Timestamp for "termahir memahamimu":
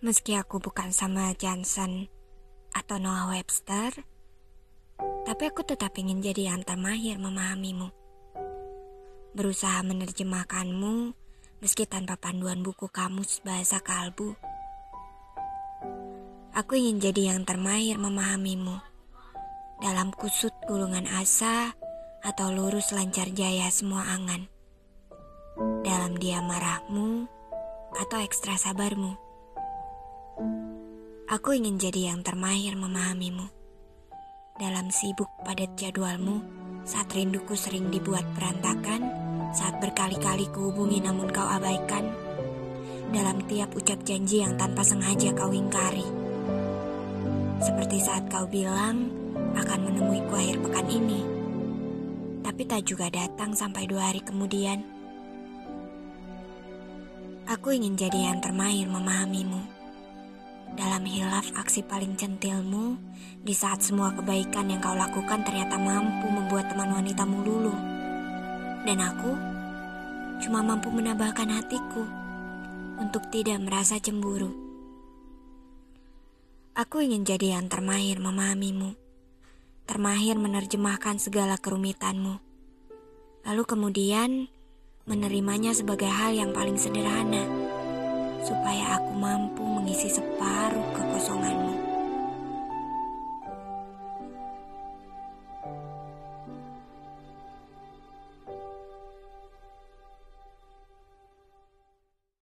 6.64-7.92, 17.44-18.80, 32.26-33.46, 58.42-59.79, 77.68-78.96